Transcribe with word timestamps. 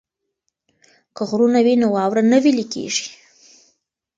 که 1.15 1.21
غرونه 1.29 1.59
وي 1.65 1.73
نو 1.81 1.87
واوره 1.95 2.23
نه 2.31 2.37
ویلی 2.43 2.65
کیږي. 2.73 3.07